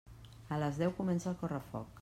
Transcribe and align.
A 0.55 0.59
les 0.63 0.79
deu 0.85 0.95
comença 1.03 1.31
el 1.35 1.39
correfoc. 1.45 1.89